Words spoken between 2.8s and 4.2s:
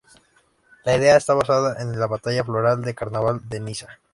de Carnaval de Niza.